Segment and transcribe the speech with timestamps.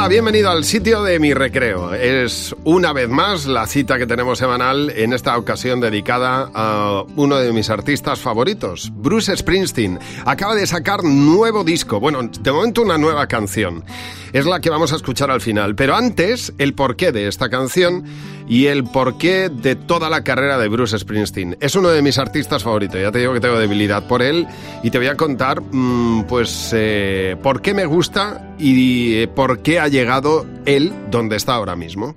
[0.00, 1.92] Hola, bienvenido al sitio de mi recreo.
[1.92, 7.36] Es una vez más la cita que tenemos semanal, en esta ocasión dedicada a uno
[7.36, 9.98] de mis artistas favoritos, Bruce Springsteen.
[10.24, 13.84] Acaba de sacar nuevo disco, bueno, de momento una nueva canción.
[14.32, 18.04] Es la que vamos a escuchar al final, pero antes el porqué de esta canción
[18.50, 21.56] y el porqué de toda la carrera de Bruce Springsteen.
[21.60, 24.46] Es uno de mis artistas favoritos, ya te digo que tengo debilidad por él
[24.82, 29.60] y te voy a contar mm, pues eh, por qué me gusta y eh, por
[29.60, 32.16] qué ha llegado él donde está ahora mismo.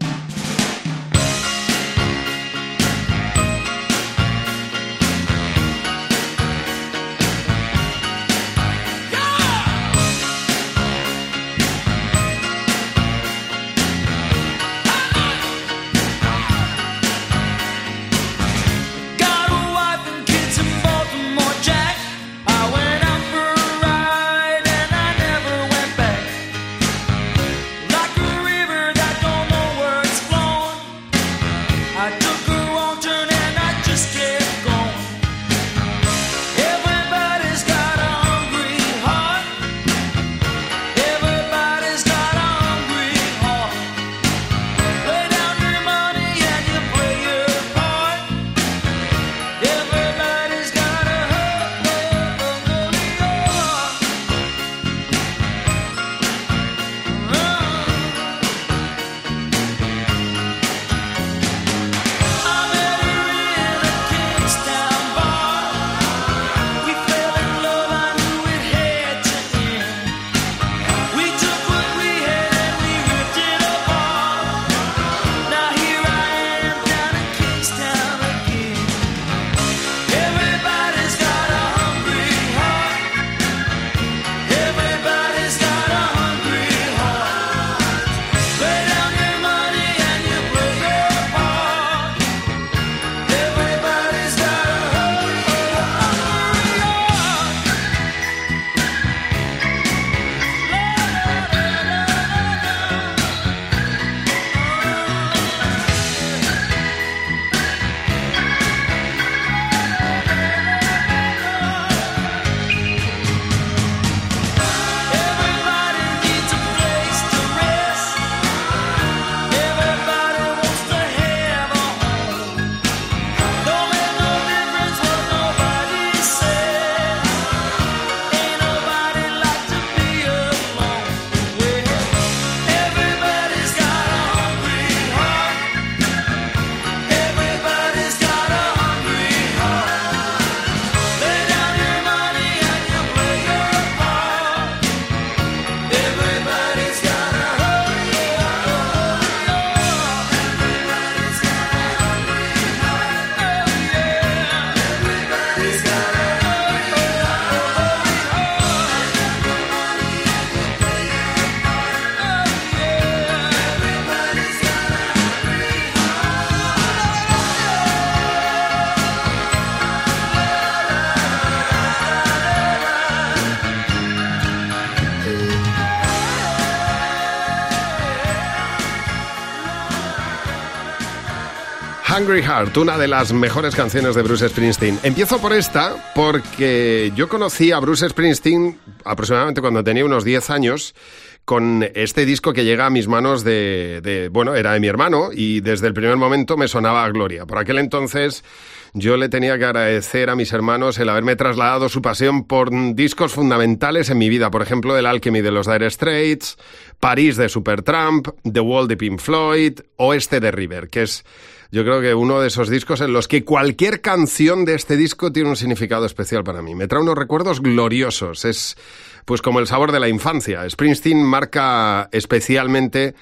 [182.23, 184.97] Hungry Heart, una de las mejores canciones de Bruce Springsteen.
[185.03, 190.95] Empiezo por esta porque yo conocí a Bruce Springsteen aproximadamente cuando tenía unos 10 años
[191.43, 195.59] con este disco que llega a mis manos de, bueno, era de mi hermano y
[195.59, 197.45] desde el primer momento me sonaba a gloria.
[197.45, 198.45] Por aquel entonces
[198.93, 203.33] yo le tenía que agradecer a mis hermanos el haberme trasladado su pasión por discos
[203.33, 206.57] fundamentales en mi vida, por ejemplo, el Alchemy de los Dire Straits,
[207.01, 211.25] París de Supertramp, The Wall de Pink Floyd o este de River, que es
[211.73, 215.31] yo creo que uno de esos discos en los que cualquier canción de este disco
[215.31, 216.75] tiene un significado especial para mí.
[216.75, 218.45] Me trae unos recuerdos gloriosos.
[218.45, 218.77] Es
[219.25, 220.69] pues como el sabor de la infancia.
[220.69, 223.15] Springsteen marca especialmente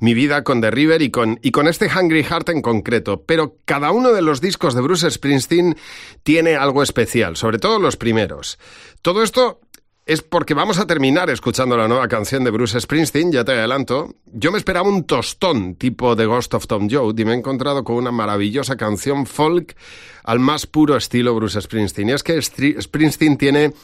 [0.00, 3.24] mi vida con The River y con, y con este Hungry Heart en concreto.
[3.26, 5.76] Pero cada uno de los discos de Bruce Springsteen
[6.22, 8.58] tiene algo especial, sobre todo los primeros.
[9.02, 9.60] Todo esto
[10.08, 14.14] es porque vamos a terminar escuchando la nueva canción de Bruce Springsteen, ya te adelanto.
[14.24, 17.84] Yo me esperaba un tostón tipo The Ghost of Tom Joad y me he encontrado
[17.84, 19.76] con una maravillosa canción folk
[20.24, 22.08] al más puro estilo Bruce Springsteen.
[22.08, 23.74] Y es que Springsteen tiene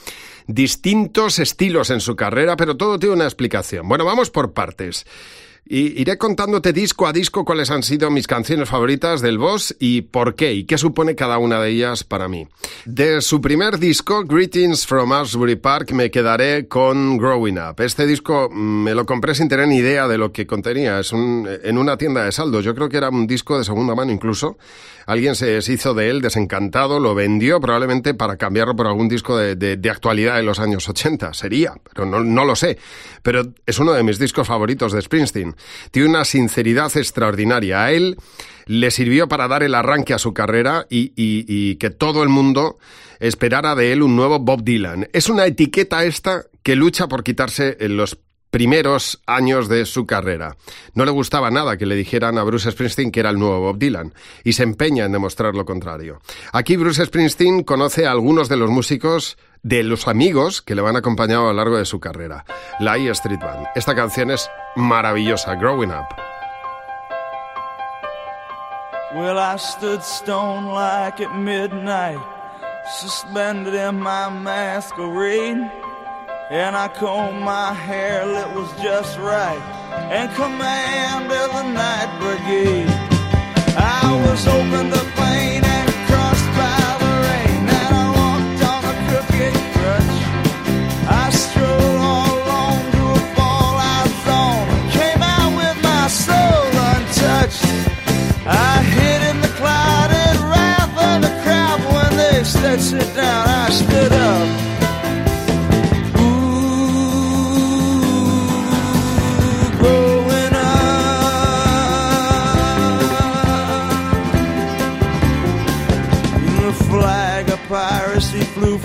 [0.46, 3.86] distintos estilos en su carrera, pero todo tiene una explicación.
[3.86, 5.04] Bueno, vamos por partes.
[5.66, 10.02] Y iré contándote disco a disco cuáles han sido mis canciones favoritas del Boss y
[10.02, 12.46] por qué y qué supone cada una de ellas para mí.
[12.84, 17.80] De su primer disco, Greetings from Asbury Park, me quedaré con Growing Up.
[17.80, 21.00] Este disco me lo compré sin tener ni idea de lo que contenía.
[21.00, 22.62] Es un, en una tienda de saldos.
[22.62, 24.58] Yo creo que era un disco de segunda mano incluso.
[25.06, 29.56] Alguien se deshizo de él desencantado, lo vendió probablemente para cambiarlo por algún disco de,
[29.56, 31.34] de, actualidad de los años 80.
[31.34, 32.78] Sería, pero no, no lo sé.
[33.22, 35.54] Pero es uno de mis discos favoritos de Springsteen.
[35.90, 37.84] Tiene una sinceridad extraordinaria.
[37.84, 38.16] A él
[38.66, 42.28] le sirvió para dar el arranque a su carrera y, y, y, que todo el
[42.28, 42.78] mundo
[43.20, 45.08] esperara de él un nuevo Bob Dylan.
[45.12, 48.18] Es una etiqueta esta que lucha por quitarse los
[48.54, 50.56] primeros años de su carrera.
[50.94, 53.78] No le gustaba nada que le dijeran a Bruce Springsteen que era el nuevo Bob
[53.78, 54.14] Dylan
[54.44, 56.20] y se empeña en demostrar lo contrario.
[56.52, 60.94] Aquí Bruce Springsteen conoce a algunos de los músicos de los amigos que le van
[60.94, 62.44] acompañado a lo largo de su carrera.
[62.78, 63.66] La E Street Band.
[63.74, 66.14] Esta canción es maravillosa, Growing Up.
[69.16, 72.20] Well, I stood stone like at midnight,
[73.00, 75.58] suspended in my masquerade.
[76.50, 79.58] And I combed my hair, it was just right,
[80.12, 82.86] and commanded the night brigade.
[83.76, 88.94] I was open to pain and crossed by the rain, and I walked on a
[89.08, 90.16] crooked crutch.
[91.08, 97.64] I strode all along to a fallout zone, came out with my soul untouched.
[98.46, 102.80] I hid in the clouded wrath of the crowd when they said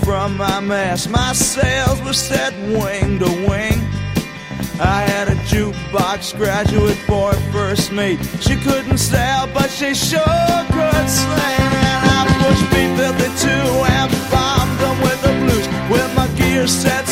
[0.04, 1.08] from my mast.
[1.10, 3.78] My sails were set wing to wing.
[4.80, 8.18] I had a jukebox graduate for a first mate.
[8.40, 11.70] She couldn't sail, but she sure could sing.
[11.92, 13.46] And I pushed B-52
[13.98, 15.66] and bombed them with the blues.
[15.90, 17.06] With my gear set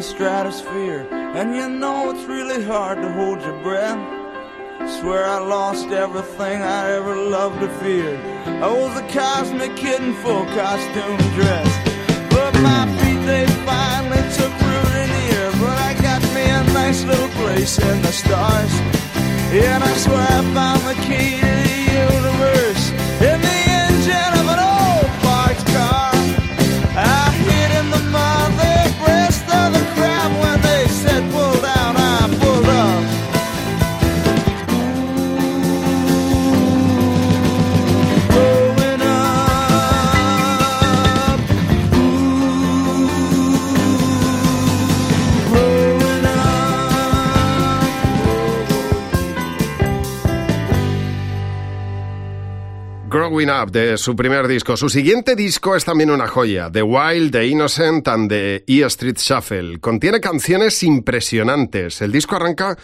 [0.00, 4.00] the stratosphere, and you know it's really hard to hold your breath.
[4.98, 8.18] Swear I lost everything I ever loved or feared.
[8.64, 11.70] I was a cosmic kid in full costume dress.
[12.30, 15.50] But my feet, they finally took root in the air.
[15.60, 18.72] But I got me a nice little place in the stars.
[19.52, 21.69] And I swear I found the key
[53.30, 54.76] Up, de su primer disco.
[54.76, 59.18] Su siguiente disco es también una joya, The Wild, The Innocent and The E Street
[59.18, 59.78] Shuffle.
[59.78, 62.02] Contiene canciones impresionantes.
[62.02, 62.76] El disco arranca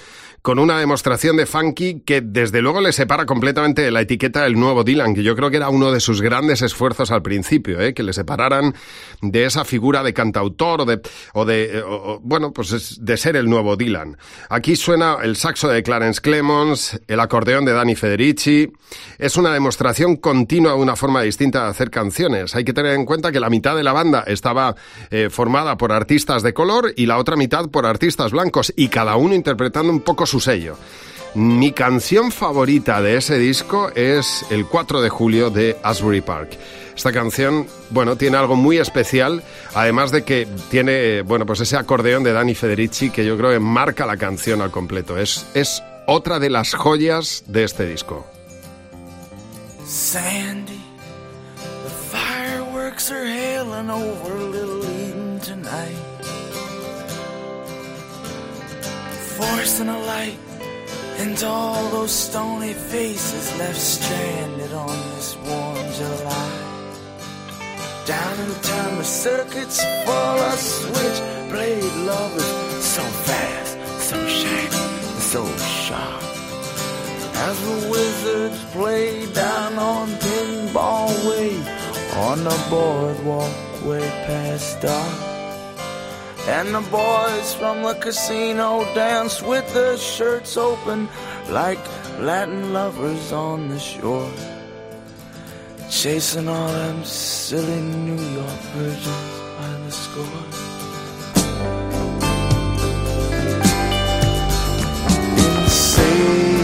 [0.46, 4.54] con una demostración de funky que desde luego le separa completamente de la etiqueta del
[4.54, 7.94] nuevo Dylan, que yo creo que era uno de sus grandes esfuerzos al principio, ¿eh?
[7.94, 8.72] que le separaran
[9.22, 11.00] de esa figura de cantautor o de,
[11.34, 14.18] o de o, bueno, pues es de ser el nuevo Dylan.
[14.48, 18.70] Aquí suena el saxo de Clarence Clemons, el acordeón de Danny Federici.
[19.18, 22.54] Es una demostración continua de una forma distinta de hacer canciones.
[22.54, 24.76] Hay que tener en cuenta que la mitad de la banda estaba
[25.10, 29.16] eh, formada por artistas de color y la otra mitad por artistas blancos y cada
[29.16, 30.76] uno interpretando un poco su sello.
[31.34, 36.56] Mi canción favorita de ese disco es el 4 de julio de Asbury Park.
[36.96, 39.42] Esta canción, bueno, tiene algo muy especial,
[39.74, 43.60] además de que tiene, bueno, pues ese acordeón de Danny Federici que yo creo que
[43.60, 45.18] marca la canción al completo.
[45.18, 48.26] Es, es otra de las joyas de este disco.
[49.84, 50.86] Sandy,
[52.96, 56.05] larks are hailing over Little Eden tonight.
[59.36, 60.38] Forcing a light
[61.18, 66.66] into all those stony faces left stranded on this warm July.
[68.06, 68.48] Down in
[68.96, 73.76] the circuits full of switchblade lovers, so fast,
[74.08, 76.22] so shiny, so sharp.
[77.48, 81.56] As the wizards play down on Pinball Way,
[82.16, 85.35] on the boardwalk way past dark.
[86.48, 91.08] And the boys from the casino dance with their shirts open
[91.50, 91.80] like
[92.20, 94.30] Latin lovers on the shore.
[95.90, 100.46] Chasing all them silly New York virgins by the score.
[105.36, 106.55] Insanely,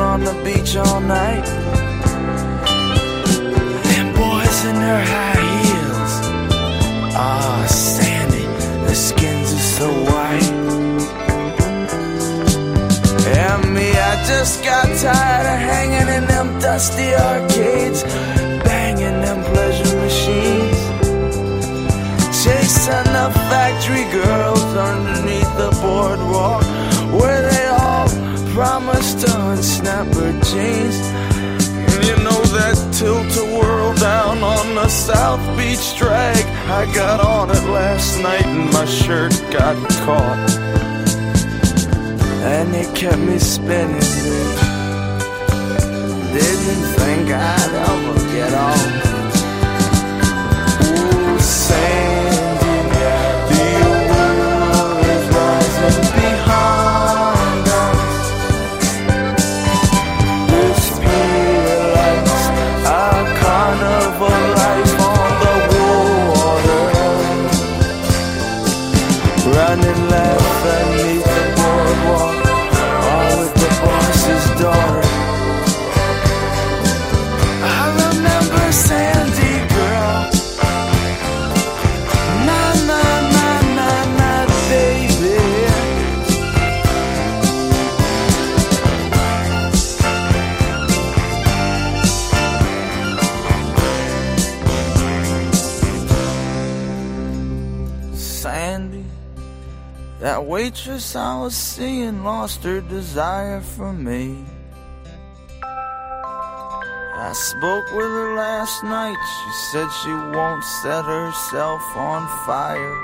[0.00, 1.81] on the beach all night.
[38.02, 40.50] Last night and my shirt got caught.
[42.42, 44.00] And it kept me spinning.
[46.32, 49.11] Didn't think I'd ever get off.
[100.84, 104.44] That waitress I was seeing lost her desire for me.
[105.62, 109.16] I spoke with her last night.
[109.16, 112.96] She said she won't set herself on fire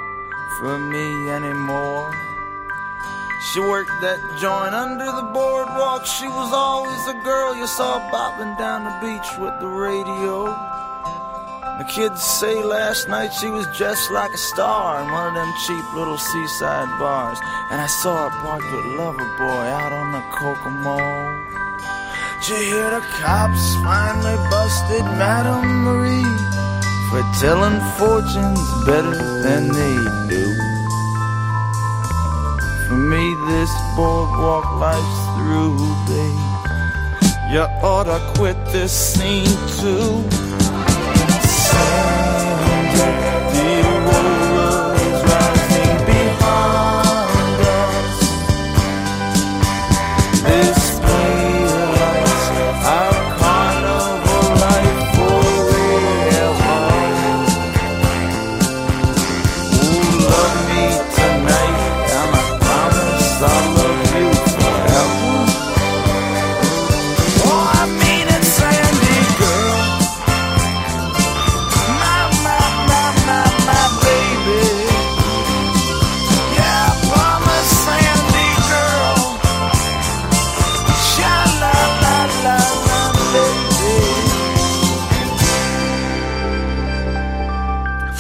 [0.59, 2.13] for me anymore.
[3.53, 6.05] She worked that joint under the boardwalk.
[6.05, 10.78] She was always a girl you saw bopping down the beach with the radio.
[11.79, 15.53] The kids say last night she was dressed like a star in one of them
[15.65, 17.39] cheap little seaside bars.
[17.71, 20.99] And I saw her parked with Lover Boy out on the Kokomo.
[22.43, 26.35] Did you hear the cops finally busted Madame Marie
[27.11, 29.15] for telling fortunes better
[29.47, 29.97] than they
[30.35, 30.47] do?
[32.89, 35.79] For me, this boardwalk life's through,
[36.11, 36.59] babe.
[37.55, 39.47] You oughta quit this scene
[39.79, 40.48] too.
[41.79, 43.38] Sandy,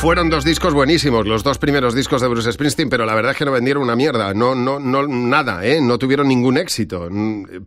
[0.08, 3.36] Fueron dos discos buenísimos, los dos primeros discos de Bruce Springsteen, pero la verdad es
[3.36, 5.82] que no vendieron una mierda, no, no, no, nada, ¿eh?
[5.82, 7.10] no tuvieron ningún éxito.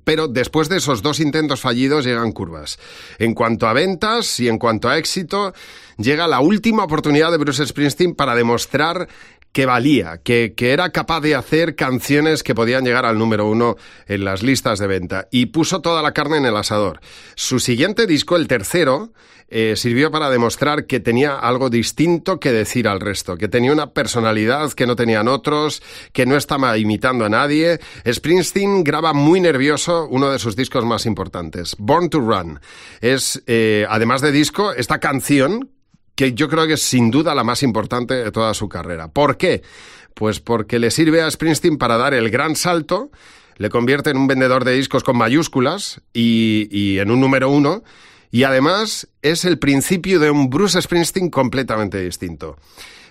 [0.04, 2.80] Pero después de esos dos intentos fallidos llegan curvas.
[3.20, 5.54] En cuanto a ventas y en cuanto a éxito,
[5.98, 9.08] llega la última oportunidad de Bruce Springsteen para demostrar
[9.52, 13.76] que valía, que, que, era capaz de hacer canciones que podían llegar al número uno
[14.08, 15.28] en las listas de venta.
[15.32, 17.02] Y puso toda la carne en el asador.
[17.36, 19.12] Su siguiente disco, el tercero,
[19.54, 23.92] eh, sirvió para demostrar que tenía algo distinto que decir al resto, que tenía una
[23.92, 27.82] personalidad que no tenían otros, que no estaba imitando a nadie.
[28.10, 32.62] Springsteen graba muy nervioso uno de sus discos más importantes, Born to Run.
[33.02, 35.70] Es, eh, además de disco, esta canción
[36.22, 39.08] que yo creo que es sin duda la más importante de toda su carrera.
[39.08, 39.64] ¿Por qué?
[40.14, 43.10] Pues porque le sirve a Springsteen para dar el gran salto,
[43.58, 47.84] le convierte en un vendedor de discos con mayúsculas y, y en un número uno,
[48.30, 52.56] y además es el principio de un Bruce Springsteen completamente distinto.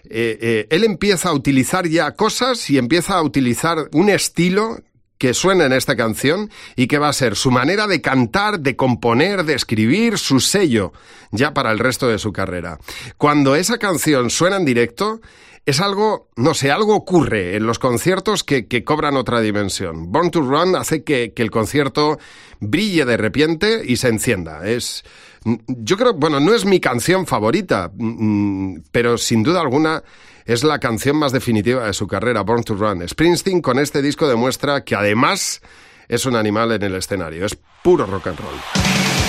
[0.05, 4.79] Eh, eh, él empieza a utilizar ya cosas y empieza a utilizar un estilo
[5.21, 8.75] que suena en esta canción y que va a ser su manera de cantar, de
[8.75, 10.95] componer, de escribir, su sello
[11.31, 12.79] ya para el resto de su carrera.
[13.19, 15.21] Cuando esa canción suena en directo,
[15.67, 20.11] es algo, no sé, algo ocurre en los conciertos que, cobran otra dimensión.
[20.11, 22.19] Born to Run hace que, que, el concierto
[22.59, 24.67] brille de repente y se encienda.
[24.67, 25.05] Es,
[25.45, 30.03] yo creo, bueno, no es mi canción favorita, mm, pero sin duda alguna
[30.45, 33.07] es la canción más definitiva de su carrera, Born to Run.
[33.09, 35.61] Springsteen con este disco demuestra que además
[36.09, 39.20] es un animal en el escenario, es puro rock and roll.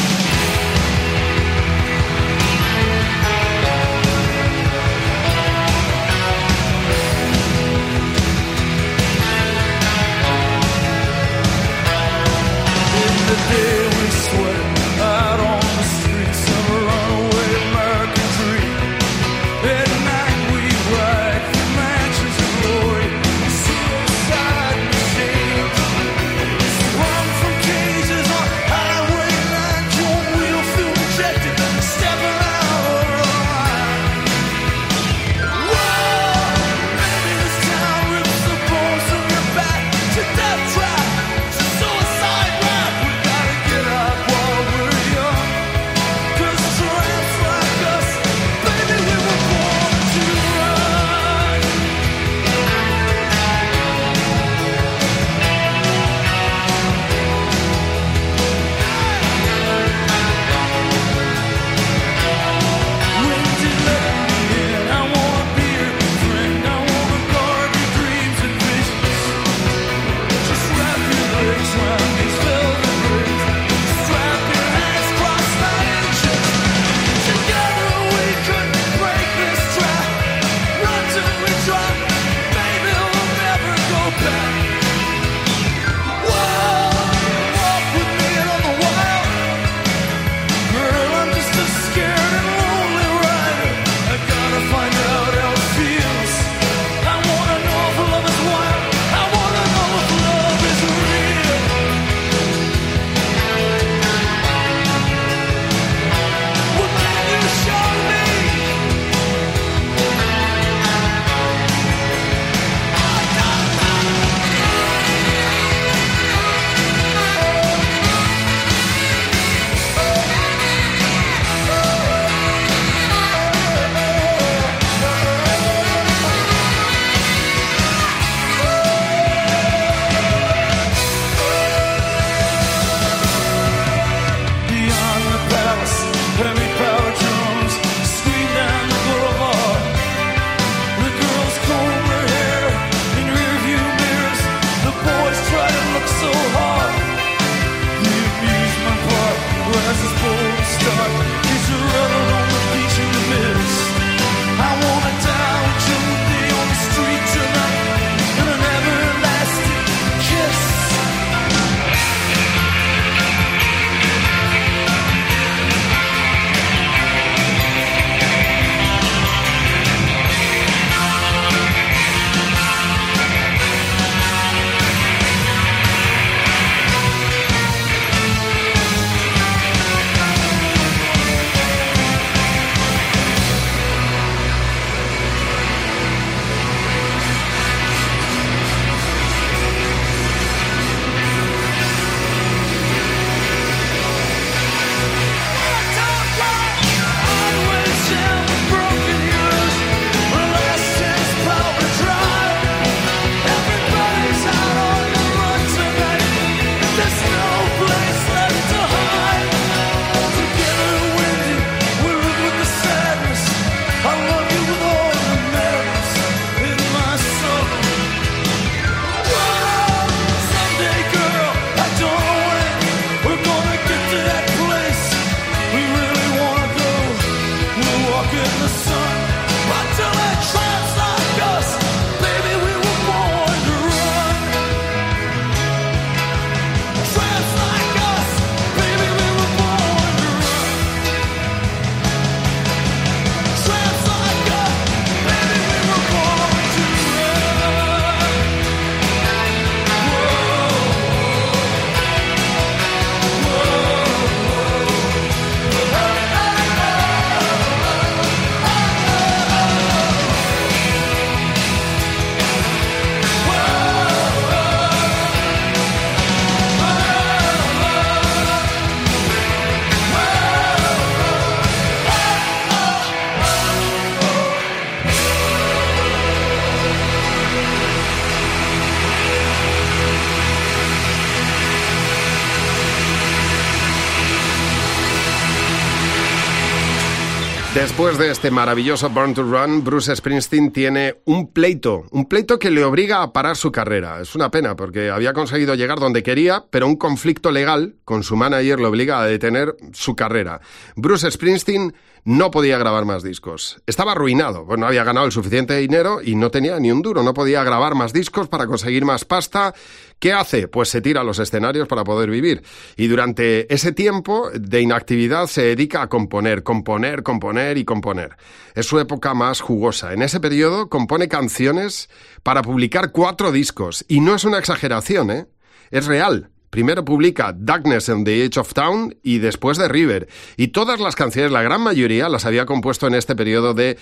[288.01, 292.71] Después de este maravilloso Born to Run, Bruce Springsteen tiene un pleito, un pleito que
[292.71, 294.19] le obliga a parar su carrera.
[294.19, 298.35] Es una pena porque había conseguido llegar donde quería, pero un conflicto legal con su
[298.35, 300.61] manager le obliga a detener su carrera.
[300.95, 303.81] Bruce Springsteen no podía grabar más discos.
[303.87, 307.23] Estaba arruinado, pues no había ganado el suficiente dinero y no tenía ni un duro,
[307.23, 309.73] no podía grabar más discos para conseguir más pasta.
[310.19, 310.67] ¿Qué hace?
[310.67, 312.61] Pues se tira a los escenarios para poder vivir.
[312.95, 318.37] Y durante ese tiempo de inactividad se dedica a componer, componer, componer y componer.
[318.75, 320.13] Es su época más jugosa.
[320.13, 322.09] En ese periodo compone canciones
[322.43, 324.05] para publicar cuatro discos.
[324.07, 325.47] Y no es una exageración, ¿eh?
[325.89, 326.50] Es real.
[326.71, 330.29] Primero publica Darkness in the Edge of Town y después The River.
[330.55, 333.97] Y todas las canciones, la gran mayoría, las había compuesto en este periodo de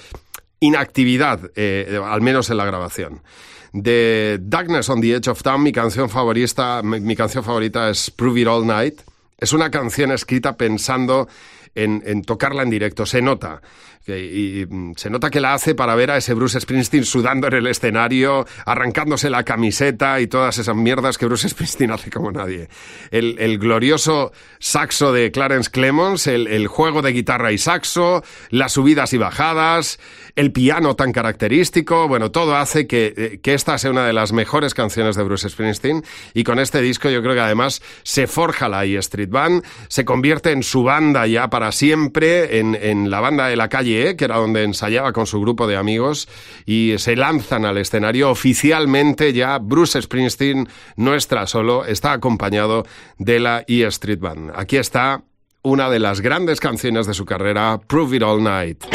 [0.60, 3.24] inactividad, eh, al menos en la grabación.
[3.74, 8.42] De Darkness on the Edge of Town, mi canción favorita, mi canción favorita es Prove
[8.42, 9.02] It All Night.
[9.40, 11.28] Es una canción escrita pensando
[11.74, 13.08] en, en tocarla en directo.
[13.08, 13.62] Se nota
[14.08, 17.54] y mm, se nota que la hace para ver a ese Bruce Springsteen sudando en
[17.54, 22.70] el escenario, arrancándose la camiseta y todas esas mierdas que Bruce Springsteen hace como nadie.
[23.12, 29.18] El, glorioso saxo de Clarence Clemons, el, juego de guitarra y saxo, las subidas y
[29.18, 30.00] bajadas,
[30.36, 34.32] el piano tan característico, bueno, todo hace que, eh, que esta sea una de las
[34.32, 38.70] mejores canciones de Bruce Springsteen y con este disco yo creo que además se forja
[38.70, 43.20] la E Street Band, se convierte en su banda ya para siempre, en, en la
[43.20, 46.28] banda de la calle que era donde ensayaba con su grupo de amigos,
[46.66, 49.58] y se lanzan al escenario oficialmente ya.
[49.60, 52.86] Bruce Springsteen no está solo, está acompañado
[53.18, 54.52] de la E Street Band.
[54.56, 55.24] Aquí está
[55.62, 58.86] una de las grandes canciones de su carrera, Prove It All Night.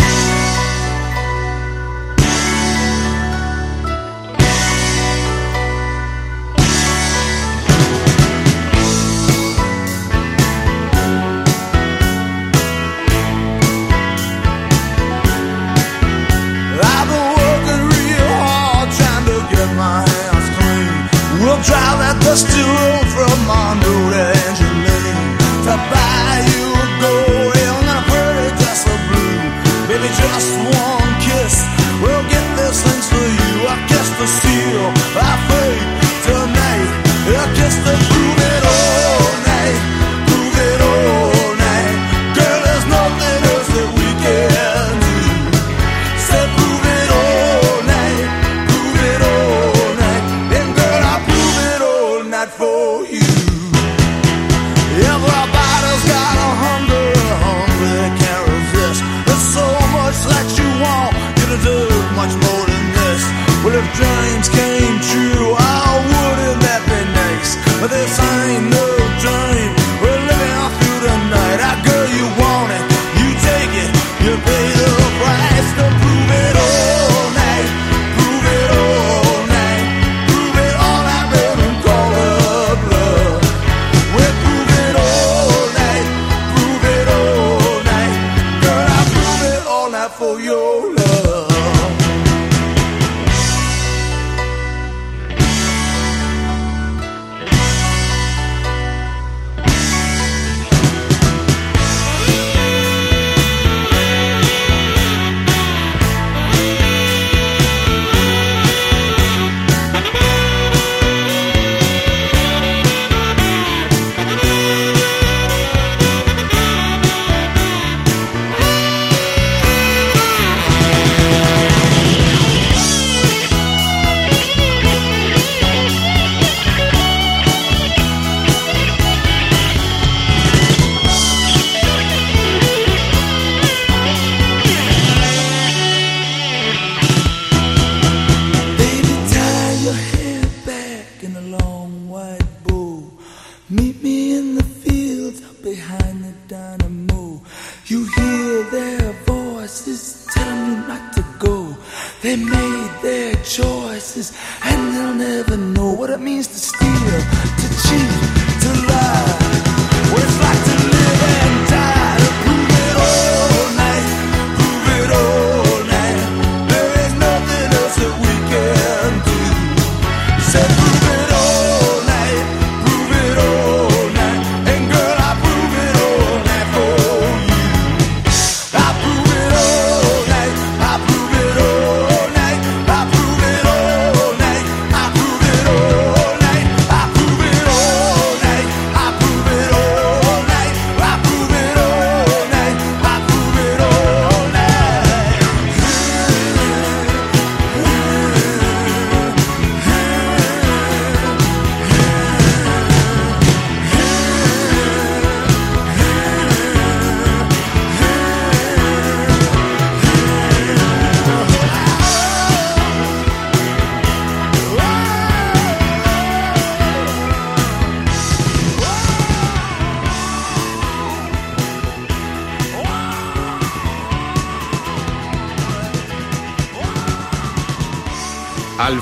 [157.14, 157.53] Yeah.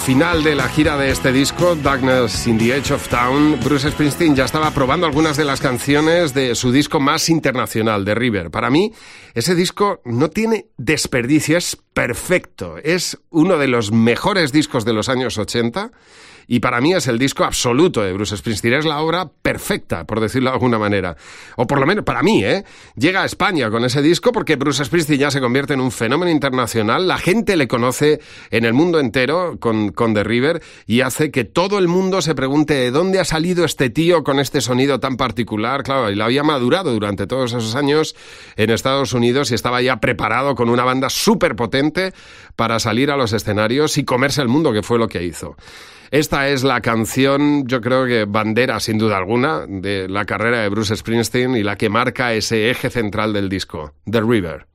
[0.05, 4.35] Final de la gira de este disco, Darkness in the Edge of Town, Bruce Springsteen
[4.35, 8.51] ya estaba probando algunas de las canciones de su disco más internacional, The River.
[8.51, 8.93] Para mí,
[9.35, 12.79] ese disco no tiene desperdicio, es perfecto.
[12.83, 15.93] Es uno de los mejores discos de los años 80
[16.47, 18.75] y para mí es el disco absoluto de Bruce Springsteen.
[18.75, 21.17] Es la obra perfecta, por decirlo de alguna manera.
[21.57, 22.65] O por lo menos para mí, ¿eh?
[22.97, 26.31] Llega a España con ese disco porque Bruce Springsteen ya se convierte en un fenómeno
[26.31, 27.07] internacional.
[27.07, 31.45] La gente le conoce en el mundo entero con, con The River y hace que
[31.45, 35.17] todo el mundo se pregunte de dónde ha salido este tío con este sonido tan
[35.17, 35.83] particular.
[35.83, 38.15] Claro, y lo había madurado durante todos esos años
[38.57, 42.13] en Estados Unidos y estaba ya preparado con una banda súper potente
[42.57, 45.57] para salir a los escenarios y comerse el mundo, que fue lo que hizo.
[46.13, 50.69] Esta es la canción, yo creo que bandera sin duda alguna, de la carrera de
[50.69, 54.67] Bruce Springsteen y la que marca ese eje central del disco, The River.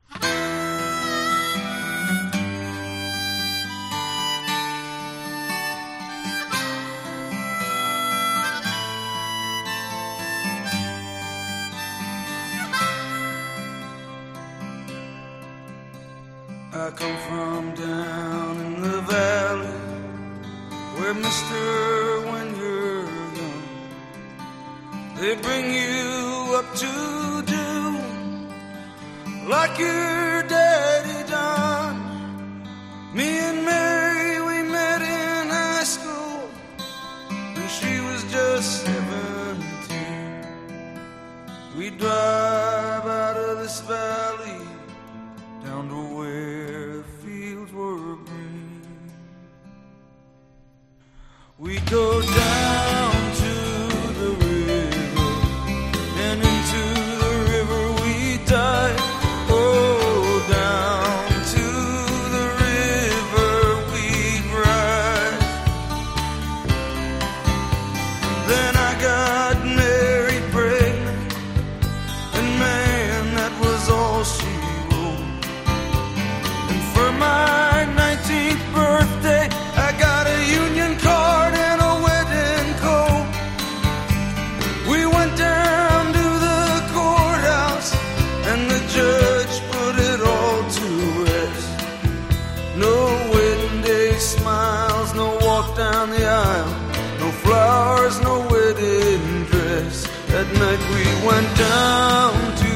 [95.77, 96.73] down the aisle.
[97.19, 100.07] No flowers, no wedding dress.
[100.31, 102.73] That night we went down to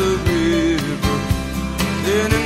[0.00, 1.16] the river.
[2.06, 2.39] Then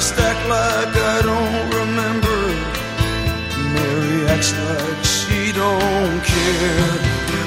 [0.00, 2.38] just act like I don't remember.
[3.74, 6.92] Mary acts like she don't care.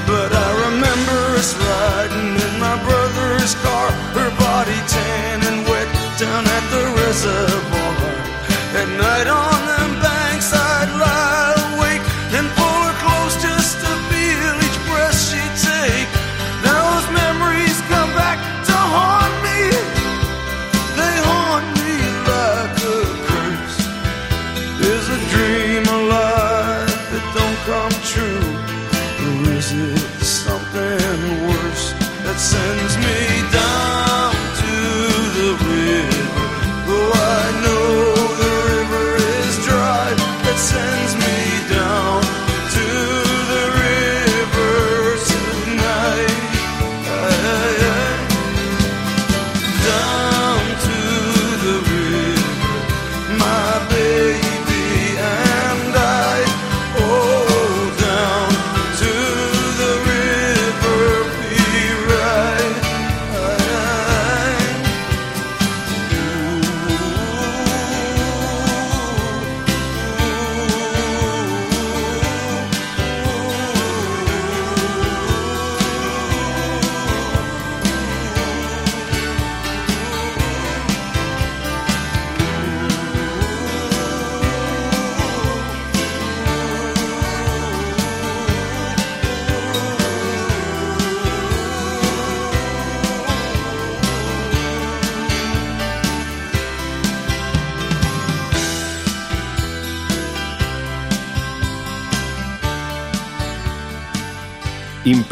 [0.06, 5.90] But I remember us riding in my brother's car, her body tan and wet
[6.22, 7.96] down at the reservoir.
[8.82, 9.53] At night on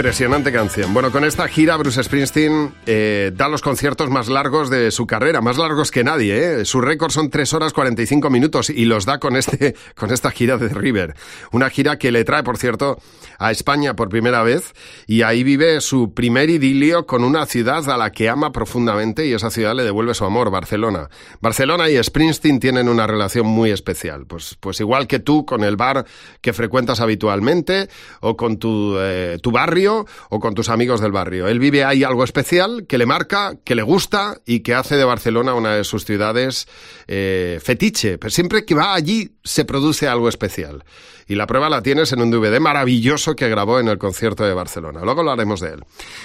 [0.02, 0.96] Impresionante canción.
[0.96, 5.42] Bueno, con esta gira Bruce Springsteen eh, da los conciertos más largos de su carrera,
[5.42, 6.62] más largos que nadie.
[6.62, 6.66] ¿eh?
[6.66, 10.58] Su récord son 3 horas 45 minutos y los da con, este, con esta gira
[10.58, 11.14] de River.
[11.52, 12.98] Una gira que le trae, por cierto,
[13.38, 14.74] a España por primera vez
[15.06, 19.34] y ahí vive su primer idilio con una ciudad a la que ama profundamente y
[19.34, 21.10] esa ciudad le devuelve su amor, Barcelona.
[21.42, 24.26] Barcelona y Springsteen tienen una relación muy especial.
[24.26, 26.08] Pues, pues igual que tú con el bar
[26.42, 27.88] que frecuentas habitualmente
[28.22, 29.91] o con tu, eh, tu barrio
[30.30, 31.48] o con tus amigos del barrio.
[31.48, 35.04] Él vive ahí algo especial que le marca, que le gusta y que hace de
[35.04, 36.68] Barcelona una de sus ciudades
[37.08, 38.18] eh, fetiche.
[38.18, 40.84] Pero siempre que va allí se produce algo especial.
[41.28, 44.54] Y la prueba la tienes en un DVD maravilloso que grabó en el concierto de
[44.54, 45.00] Barcelona.
[45.04, 45.84] Luego hablaremos de él.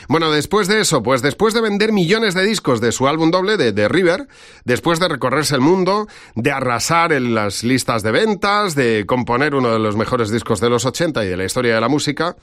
[0.09, 3.57] Bueno, después de eso, pues después de vender millones de discos de su álbum doble
[3.57, 4.26] de, de River,
[4.64, 9.70] después de recorrerse el mundo, de arrasar en las listas de ventas, de componer uno
[9.72, 12.37] de los mejores discos de los 80 y de la historia de la música,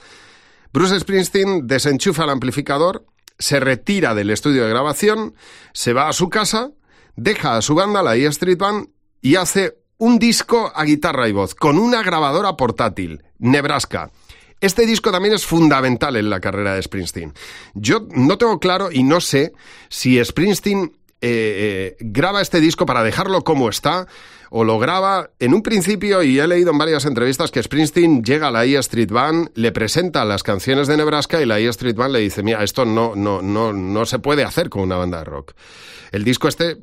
[0.73, 3.05] Bruce Springsteen desenchufa el amplificador,
[3.37, 5.35] se retira del estudio de grabación,
[5.71, 6.71] se va a su casa,
[7.15, 8.87] deja a su banda, la E Street Band,
[9.21, 14.09] y hace un disco a guitarra y voz, con una grabadora portátil, Nebraska.
[14.61, 17.33] Este disco también es fundamental en la carrera de Springsteen.
[17.75, 19.53] Yo no tengo claro y no sé
[19.89, 24.07] si Springsteen eh, eh, graba este disco para dejarlo como está
[24.55, 28.49] o lo graba en un principio y he leído en varias entrevistas que Springsteen llega
[28.49, 31.95] a la E Street Band, le presenta las canciones de Nebraska y la E Street
[31.95, 35.17] Band le dice, mira, esto no, no, no, no se puede hacer con una banda
[35.17, 35.53] de rock.
[36.11, 36.77] El disco este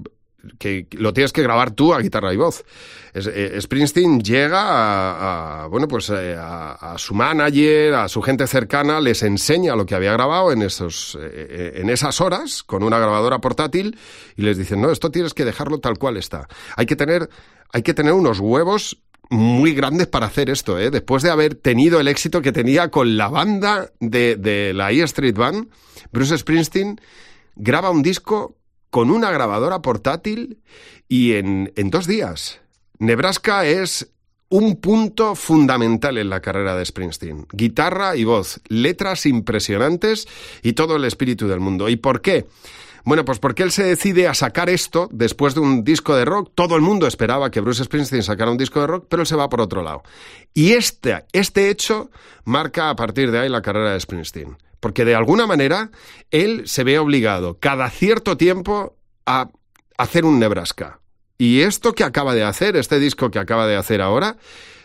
[0.58, 2.64] que lo tienes que grabar tú a guitarra y voz.
[3.12, 9.22] Eh, Springsteen llega a, bueno pues eh, a, su manager, a su gente cercana, les
[9.22, 13.98] enseña lo que había grabado en esos eh, en esas horas con una grabadora portátil
[14.36, 16.48] y les dicen no esto tienes que dejarlo tal cual está.
[16.76, 17.28] Hay que tener
[17.72, 20.74] hay que tener unos huevos muy grandes para hacer esto.
[20.74, 25.02] Después de haber tenido el éxito que tenía con la banda de, de la E
[25.02, 25.68] Street Band,
[26.10, 27.00] Bruce Springsteen
[27.54, 28.56] graba un disco
[28.90, 30.58] con una grabadora portátil
[31.08, 32.60] y en, en dos días.
[32.98, 34.12] Nebraska es
[34.50, 37.46] un punto fundamental en la carrera de Springsteen.
[37.52, 40.26] Guitarra y voz, letras impresionantes
[40.62, 41.88] y todo el espíritu del mundo.
[41.88, 42.46] ¿Y por qué?
[43.04, 46.50] Bueno, pues porque él se decide a sacar esto después de un disco de rock.
[46.54, 49.36] Todo el mundo esperaba que Bruce Springsteen sacara un disco de rock, pero él se
[49.36, 50.02] va por otro lado.
[50.52, 52.10] Y este, este hecho
[52.44, 55.90] marca a partir de ahí la carrera de Springsteen porque de alguna manera
[56.30, 59.50] él se ve obligado cada cierto tiempo a
[59.96, 61.00] hacer un Nebraska.
[61.38, 64.36] Y esto que acaba de hacer, este disco que acaba de hacer ahora,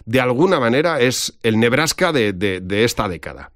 [0.05, 3.51] de alguna manera es el Nebraska de, de, esta década.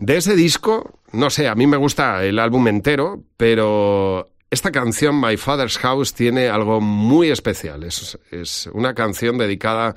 [0.00, 5.20] De ese disco, no sé, a mí me gusta el álbum entero, pero esta canción,
[5.20, 7.82] My Father's House, tiene algo muy especial.
[7.82, 9.94] Es, es una canción dedicada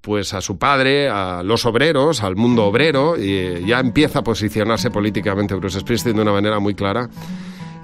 [0.00, 4.90] pues a su padre, a los obreros, al mundo obrero, y ya empieza a posicionarse
[4.90, 7.08] políticamente Bruce Springsteen de una manera muy clara,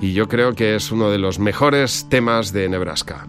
[0.00, 3.26] y yo creo que es uno de los mejores temas de Nebraska.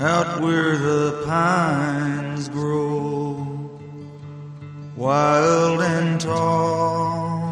[0.00, 3.68] Out where the pines grow
[4.96, 7.47] wild and tall.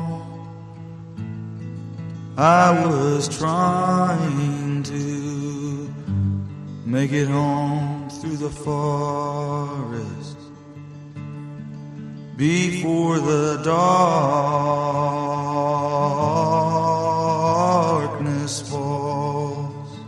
[2.39, 5.95] I was trying to
[6.85, 10.37] make it home through the forest
[12.37, 13.63] before the
[18.05, 19.99] darkness falls.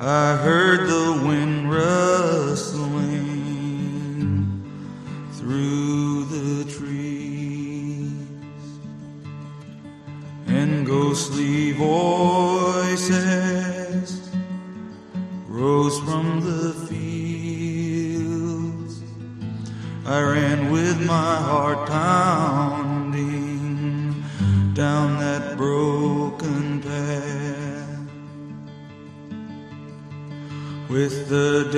[0.00, 3.04] I heard the wind rustling
[5.32, 5.89] through
[11.00, 13.08] ghostly voices
[15.48, 18.22] rose from the fields.
[20.04, 23.32] I ran with my heart pounding
[24.74, 28.10] down that broken path
[30.90, 31.70] with the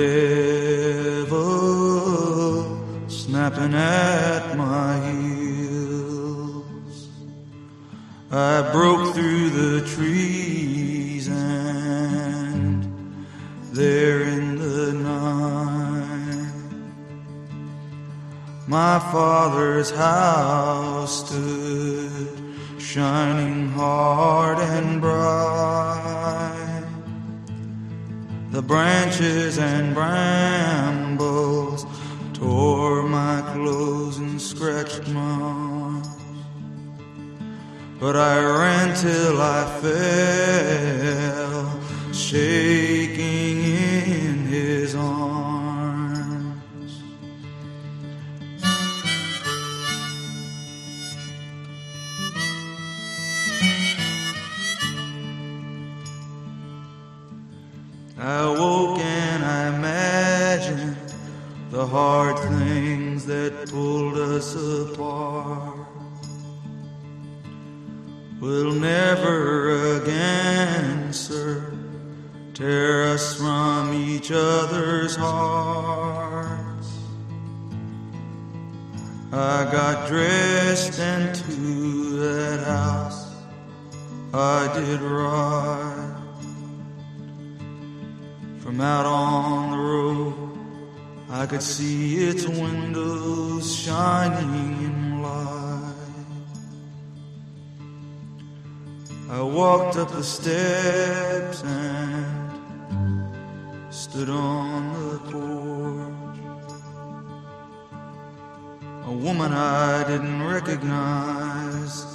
[1.23, 1.43] devil
[3.07, 4.72] snapping at my
[8.35, 12.83] I broke through the trees and
[13.71, 16.51] there in the night
[18.67, 22.39] my father's house stood
[22.79, 26.87] shining hard and bright.
[28.49, 31.85] The branches and brambles
[32.33, 35.72] tore my clothes and scratched my
[38.03, 40.91] But I ran till I fell,
[42.11, 46.43] shaking in his arms.
[58.19, 60.97] I woke and I imagined
[61.71, 65.72] the hard things that pulled us apart
[68.43, 71.63] will never again, sir,
[72.53, 76.91] tear us from each other's hearts.
[79.31, 83.33] I got dressed and to that house
[84.33, 86.17] I did ride.
[88.59, 90.33] From out on the road,
[91.29, 95.02] I could see its windows shining
[99.29, 102.51] I walked up the steps and
[103.89, 106.39] stood on the porch.
[109.05, 112.05] A woman I didn't recognize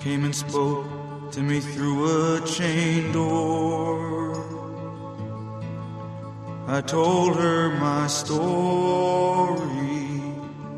[0.00, 0.86] came and spoke
[1.32, 4.34] to me through a chain door.
[6.66, 9.56] I told her my story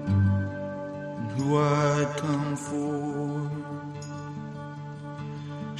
[0.06, 2.87] and who I'd come for.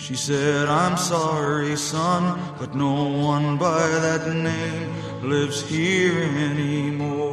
[0.09, 4.91] She said, I'm sorry, son, but no one by that name
[5.21, 7.28] lives here anymore.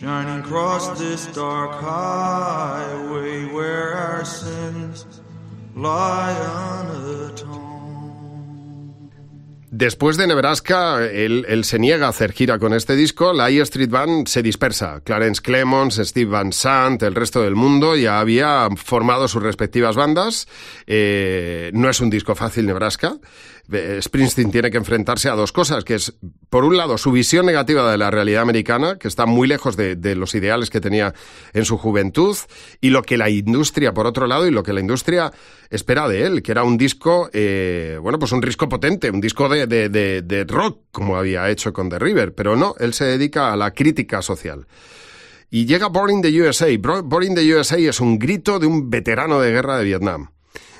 [0.00, 5.06] Shining across this dark highway where our sins
[5.76, 6.34] lie
[6.80, 7.64] unatoned.
[9.76, 13.32] Después de Nebraska, él, se niega a hacer gira con este disco.
[13.32, 15.00] La E Street Band se dispersa.
[15.02, 20.46] Clarence Clemons, Steve Van Sant, el resto del mundo ya había formado sus respectivas bandas.
[20.86, 23.16] Eh, no es un disco fácil, Nebraska.
[24.00, 26.14] Springsteen tiene que enfrentarse a dos cosas, que es,
[26.50, 30.14] por un lado, su visión negativa de la realidad americana, que está muy lejos de,
[30.14, 31.14] los ideales que tenía
[31.54, 32.36] en su juventud,
[32.80, 35.32] y lo que la industria, por otro lado, y lo que la industria
[35.70, 39.48] espera de él, que era un disco, eh, bueno, pues un disco potente, un disco
[39.48, 43.70] de, rock, como había hecho con The River, pero no, él se dedica a la
[43.70, 44.66] crítica social.
[45.50, 46.66] Y llega Born the USA.
[46.78, 50.33] Born the USA es un grito de un veterano de guerra de Vietnam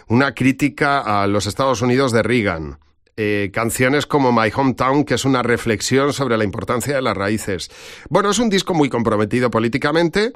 [0.09, 2.79] una crítica a los Estados Unidos de Reagan.
[3.17, 7.71] Eh, canciones como My Hometown, que es una reflexión sobre la importancia de las raíces.
[8.11, 10.33] Bueno, es un disco muy comprometido políticamente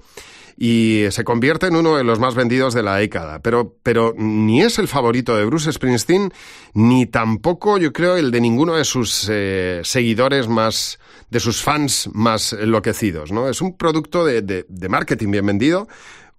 [0.57, 3.41] y se convierte en uno de los más vendidos de la década.
[3.41, 6.33] Pero, pero ni es el favorito de Bruce Springsteen,
[6.75, 11.01] ni tampoco, yo creo, el de ninguno de sus eh, seguidores más,
[11.31, 13.49] de sus fans más enloquecidos, ¿no?
[13.49, 15.89] Es un producto de, de, de marketing bien vendido,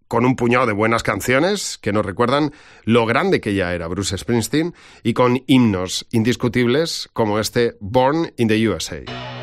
[0.10, 2.52] con un puñado de buenas canciones que nos recuerdan
[2.84, 8.50] lo grande que ya era Bruce Springsteen y con himnos indiscutibles como este Born in
[8.50, 9.39] the USA.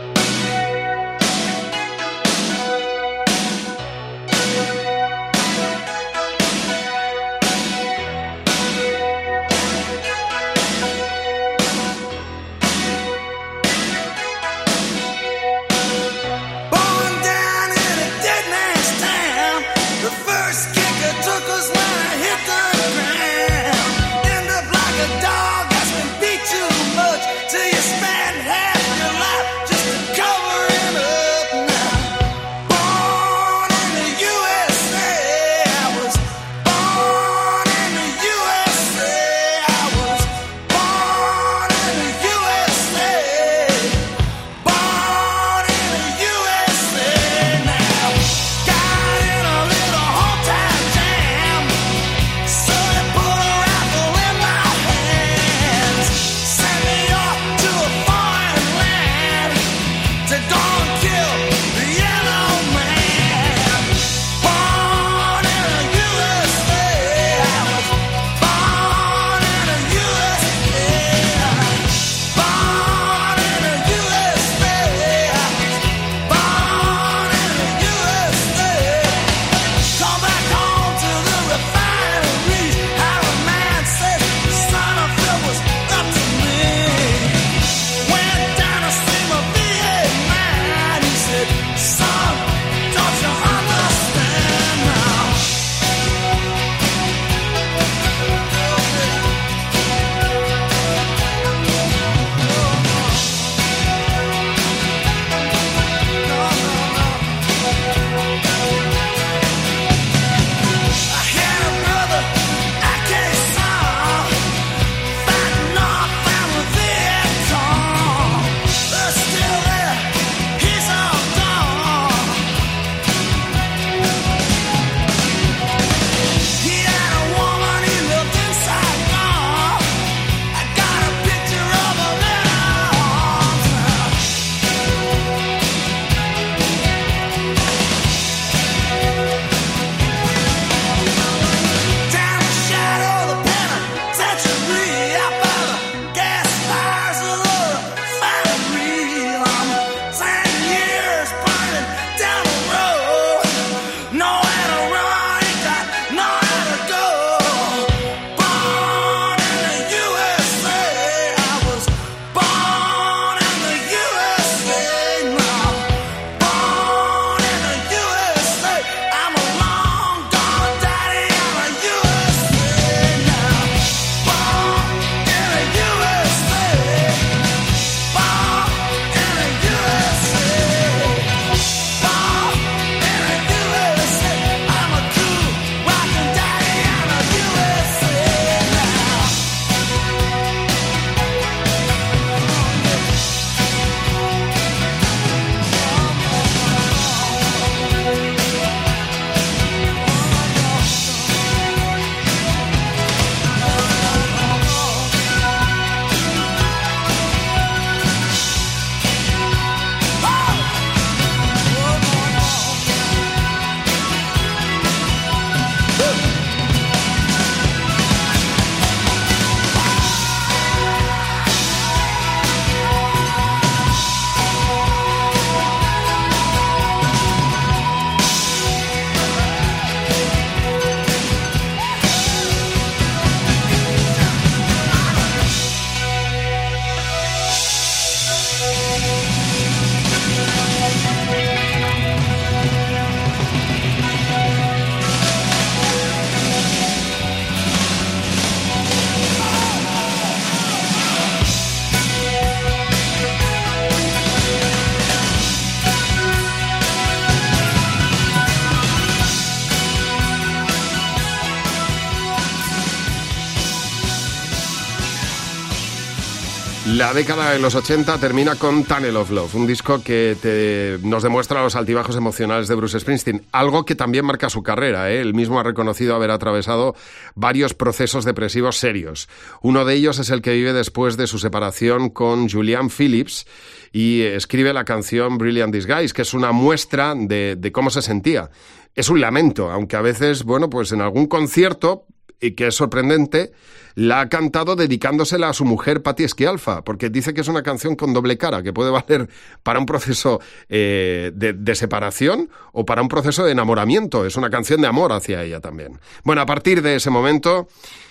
[267.06, 271.62] La década de los 80 termina con Tunnel of Love, un disco que nos demuestra
[271.62, 275.08] los altibajos emocionales de Bruce Springsteen, algo que también marca su carrera.
[275.12, 275.20] ¿eh?
[275.20, 276.96] Él mismo ha reconocido haber atravesado
[277.36, 279.28] varios procesos depresivos serios.
[279.62, 283.46] Uno de ellos es el que vive después de su separación con Julian Phillips
[283.92, 288.50] y escribe la canción Brilliant Disguise, que es una muestra de, de cómo se sentía.
[288.96, 292.04] Es un lamento, aunque a veces, bueno, pues en algún concierto
[292.40, 293.52] y que es sorprendente,
[293.96, 297.96] la ha cantado dedicándosela a su mujer Patti Esquialfa, porque dice que es una canción
[297.96, 299.28] con doble cara, que puede valer
[299.62, 304.26] para un proceso eh, de, separación o para un proceso de enamoramiento.
[304.26, 305.98] Es una canción de amor hacia ella también.
[306.24, 307.68] Bueno, a partir de ese momento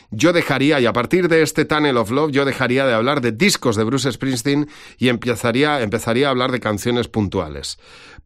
[0.10, 3.32] yo dejaría, y a partir de este Tunnel of Love, yo dejaría de hablar de
[3.32, 4.68] discos de Bruce Springsteen
[4.98, 7.78] y empezaría, empezaría a hablar de canciones puntuales.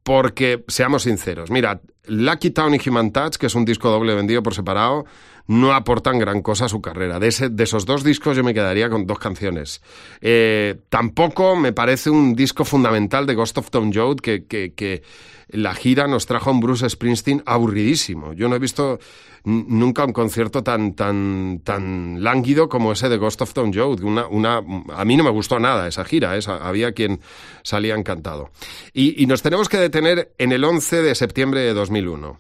[0.04, 4.42] Porque, seamos sinceros, mira, Lucky Town y Human Touch, que es un disco doble vendido
[4.42, 5.06] por separado,
[5.50, 7.20] no aportan gran cosa a su carrera.
[7.20, 9.82] De, ese, de esos dos discos yo me quedaría con dos canciones.
[10.22, 15.02] Eh, tampoco me parece un disco fundamental de Ghost of Tom Joad que,
[15.48, 18.34] la gira nos trajo un Bruce Springsteen aburridísimo.
[18.34, 19.00] Yo no he visto
[19.44, 24.04] nunca un concierto tan, tan, tan lánguido como ese de Ghost of Tom Joad.
[24.04, 27.22] Una, una, a mí no me gustó nada esa gira, esa, había quien
[27.64, 28.52] salía encantado.
[28.94, 32.40] Y, y nos tenemos que detener en el 11 de septiembre de 2001.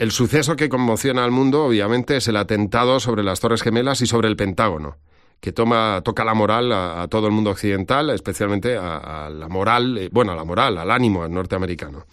[0.00, 4.06] El suceso que conmociona al mundo, obviamente, es el atentado sobre las Torres Gemelas y
[4.06, 4.96] sobre el Pentágono,
[5.40, 10.08] que toma, toca la moral a, todo el mundo occidental, especialmente a, la moral, eh,
[10.10, 12.06] bueno, a la moral, al ánimo norteamericano.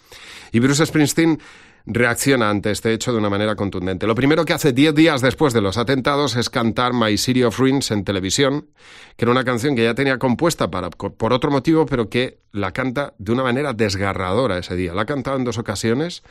[0.51, 1.39] Y Bruce Springsteen
[1.85, 4.05] reacciona ante este hecho de una manera contundente.
[4.05, 7.57] Lo primero que hace diez días después de los atentados es cantar My City of
[7.57, 8.67] Ruins en televisión,
[9.15, 12.73] que era una canción que ya tenía compuesta para, por otro motivo, pero que la
[12.73, 14.93] canta de una manera desgarradora ese día.
[14.93, 16.23] La ha cantado en dos ocasiones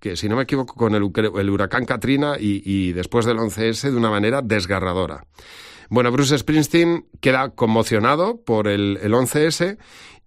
[0.00, 1.02] que si no me equivoco con el,
[1.50, 5.26] huracán Katrina y, después del 11S de una manera desgarradora.
[5.90, 9.76] Bueno, Bruce Springsteen queda conmocionado por el, 11S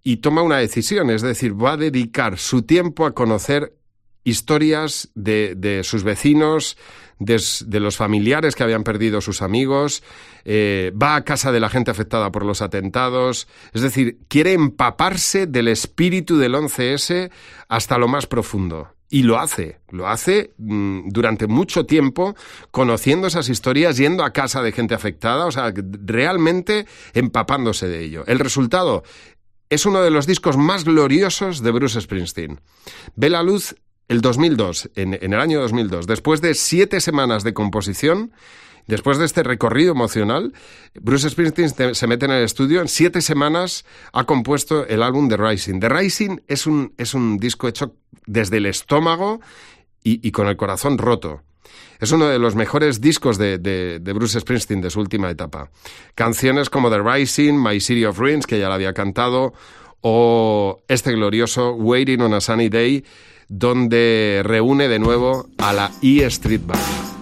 [0.04, 3.74] y toma una decisión, es decir, va a dedicar su tiempo a conocer
[4.26, 6.78] historias de, sus vecinos,
[7.20, 10.04] de, los familiares que habían perdido sus amigos,
[10.46, 15.48] eh, va a casa de la gente afectada por los atentados, es decir, quiere empaparse
[15.48, 17.32] del espíritu del 11S
[17.70, 18.90] hasta lo más profundo.
[19.14, 22.36] Y lo hace, lo hace mm, durante mucho tiempo,
[22.72, 28.24] conociendo esas historias, yendo a casa de gente afectada, o sea, realmente empapándose de ello.
[28.26, 29.04] El resultado
[29.70, 32.60] es uno de los discos más gloriosos de Bruce Springsteen.
[33.16, 33.76] Ve la luz
[34.08, 38.32] el 2002, en, en el año 2002, después de siete semanas de composición,
[38.88, 40.54] Después de este recorrido emocional,
[40.96, 42.82] Bruce Springsteen se mete en el estudio.
[42.82, 45.80] En siete semanas ha compuesto el álbum The Rising.
[45.80, 49.40] The Rising es un, es un disco hecho desde el estómago
[50.04, 51.44] y, con el corazón roto.
[52.00, 55.72] Es uno de los mejores discos de, de, Bruce Springsteen de su última etapa.
[56.16, 59.54] Canciones como The Rising, My City of Ruins, que ya la había cantado,
[60.02, 63.06] o este glorioso Waiting on a Sunny Day,
[63.48, 67.13] donde reúne de nuevo a la E Street Band.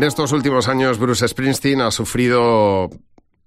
[0.00, 2.88] En estos últimos años, Bruce Springsteen ha sufrido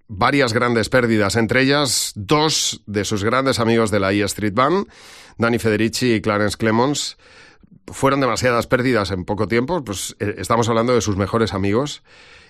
[0.07, 4.85] varias grandes pérdidas, entre ellas dos de sus grandes amigos de la E Street Band,
[5.39, 7.17] Danny Federici y Clarence Clemons.
[7.87, 12.03] Fueron demasiadas pérdidas en poco tiempo, pues eh, estamos hablando de sus mejores amigos.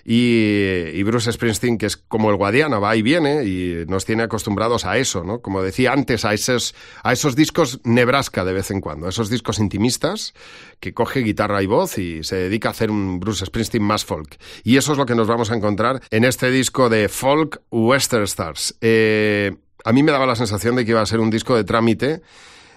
[0.04, 4.84] Y, Bruce Springsteen, que es como el Guadiana, va y viene y nos tiene acostumbrados
[4.84, 5.40] a eso, ¿no?
[5.40, 9.58] Como decía antes, a esos, a esos discos Nebraska de vez en cuando, esos discos
[9.58, 10.34] intimistas
[10.80, 14.36] que coge guitarra y voz y se dedica a hacer un Bruce Springsteen más folk.
[14.62, 18.24] Y eso es lo que nos vamos a encontrar en este disco de Folk Western
[18.24, 18.76] Stars.
[18.82, 19.52] Eh,
[19.84, 22.20] a mí me daba la sensación de que iba a ser un disco de trámite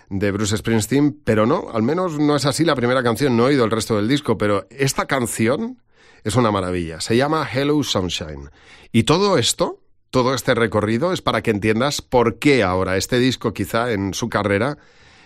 [0.09, 3.49] de Bruce Springsteen, pero no, al menos no es así la primera canción, no he
[3.49, 5.81] oído el resto del disco, pero esta canción
[6.27, 6.99] es una maravilla.
[6.99, 8.49] Se llama Hello Sunshine.
[8.91, 13.53] Y todo esto, todo este recorrido es para que entiendas por qué ahora este disco
[13.53, 14.77] quizá en su carrera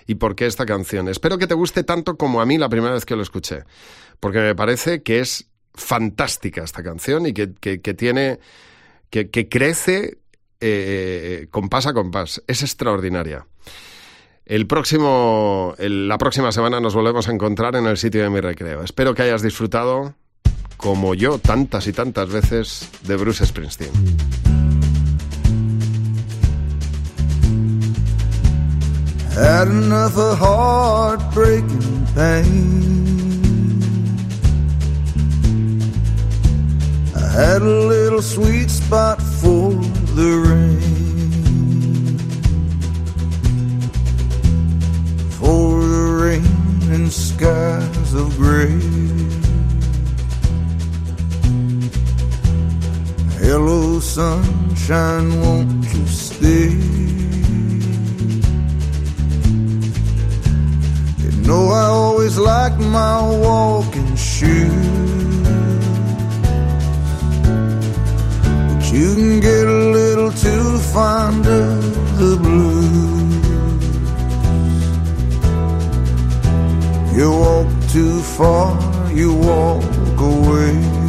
[0.05, 1.07] y por qué esta canción.
[1.07, 3.63] Espero que te guste tanto como a mí la primera vez que lo escuché,
[4.19, 7.47] porque me parece que es fantástica esta canción y que,
[7.95, 8.39] tiene,
[9.09, 10.19] que, crece
[10.59, 12.43] eh, compás a compás.
[12.45, 13.47] Es extraordinaria.
[14.45, 18.83] El próximo, la próxima semana nos volvemos a encontrar en el sitio de mi recreo.
[18.83, 20.15] Espero que hayas disfrutado
[20.81, 23.91] como yo tantas y tantas veces de Bruce Springsteen.
[29.35, 33.81] Had enough of heartbreaking pain.
[37.15, 39.71] I had a little sweet spot for
[40.15, 40.79] the rain.
[45.39, 49.40] For the rain and skies of gray.
[53.53, 56.69] Hello, sunshine, won't you stay?
[61.21, 65.49] You know I always like my walking shoes,
[68.69, 73.35] but you can get a little too fond of the blues.
[77.17, 79.83] You walk too far, you walk
[80.21, 81.00] away.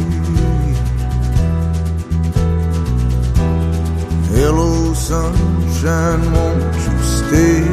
[4.45, 7.63] Hello, sunshine, won't you stay?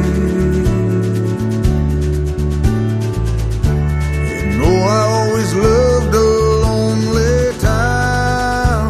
[4.39, 6.29] You know I always loved a
[6.65, 8.89] lonely town.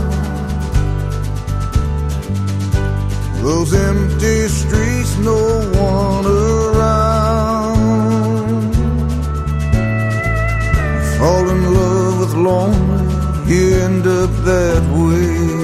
[3.41, 5.41] Those empty streets, no
[5.89, 7.82] one around.
[11.17, 15.61] fall in love with lonely, you end up that way.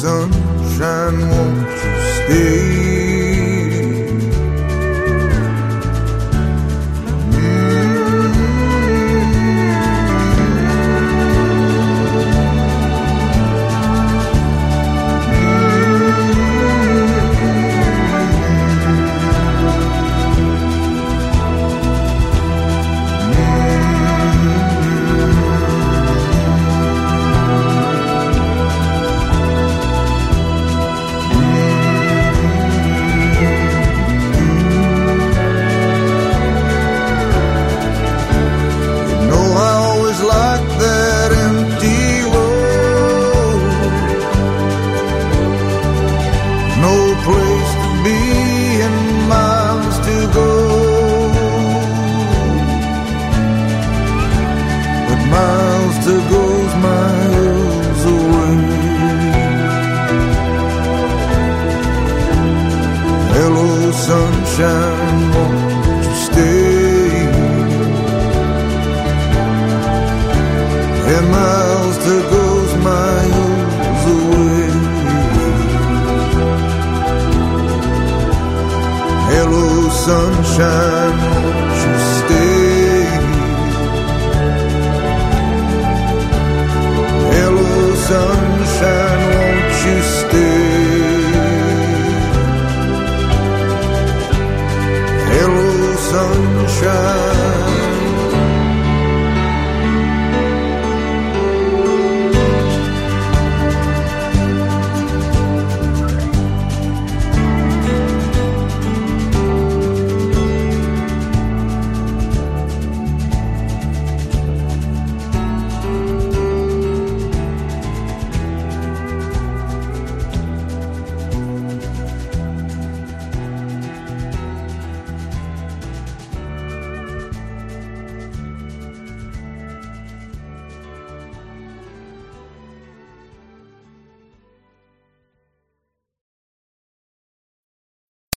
[0.00, 2.59] Sunshine, won't you stay?